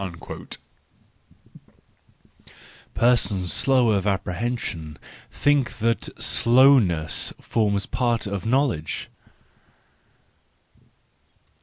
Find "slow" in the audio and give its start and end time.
3.53-3.89